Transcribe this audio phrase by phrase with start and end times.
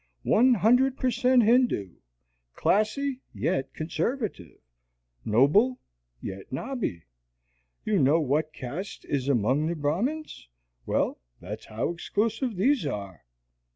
[0.23, 1.93] One hundred per cent Hindu.
[2.55, 4.57] Classy yet conservative;
[5.23, 5.79] noble
[6.19, 7.03] yet nobby.
[7.85, 10.47] You know what caste is among the Brahmins?
[10.87, 13.23] well, that's how exclusive these are!"